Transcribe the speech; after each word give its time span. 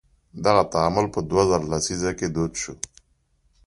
دغه 0.45 0.63
تعامل 0.73 1.05
په 1.13 1.19
دوه 1.29 1.43
زره 1.49 1.65
لسیزه 1.71 2.11
کې 2.19 2.27
دود 2.35 2.53
شو. 2.61 2.73